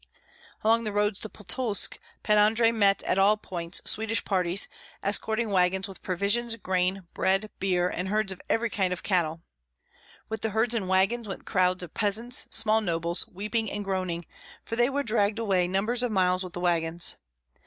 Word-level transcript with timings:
Along 0.63 0.83
the 0.83 0.91
roads 0.91 1.19
to 1.19 1.29
Pultusk, 1.29 1.99
Pan 2.23 2.39
Andrei 2.39 2.71
met 2.71 3.03
at 3.03 3.19
all 3.19 3.37
points 3.37 3.81
Swedish 3.85 4.25
parties, 4.25 4.67
escorting 5.03 5.51
wagons 5.51 5.87
with 5.87 6.01
provisions, 6.01 6.55
grain, 6.55 7.03
bread, 7.13 7.51
beer, 7.59 7.87
and 7.87 8.07
herds 8.09 8.31
of 8.31 8.41
every 8.49 8.71
kind 8.71 8.91
of 8.91 9.03
cattle. 9.03 9.43
With 10.27 10.41
the 10.41 10.49
herds 10.49 10.73
and 10.73 10.87
wagons 10.89 11.27
went 11.27 11.45
crowds 11.45 11.83
of 11.83 11.93
peasants, 11.93 12.47
small 12.49 12.81
nobles, 12.81 13.27
weeping 13.27 13.69
and 13.71 13.85
groaning, 13.85 14.25
for 14.65 14.75
they 14.75 14.89
were 14.89 15.03
dragged 15.03 15.37
away 15.37 15.67
numbers 15.67 16.01
of 16.01 16.09
miles 16.11 16.43
with 16.43 16.53
the 16.53 16.59
wagons. 16.59 17.17